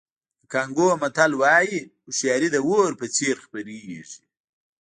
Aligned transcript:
د 0.41 0.43
کانګو 0.53 0.87
متل 1.01 1.31
وایي 1.41 1.77
هوښیاري 2.05 2.49
د 2.51 2.57
اور 2.67 2.91
په 2.99 3.05
څېر 3.15 3.35
خپرېږي. 3.45 4.01